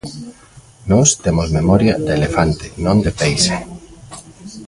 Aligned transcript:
Nós 0.91 1.09
temos 1.23 1.47
memoria 1.59 1.95
de 2.05 2.11
elefante 2.19 2.65
non 2.85 2.97
de 3.05 3.11
peixe. 3.21 3.55